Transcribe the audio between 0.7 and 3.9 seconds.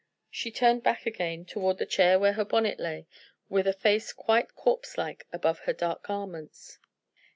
back again, toward the chair where her bonnet lay, with a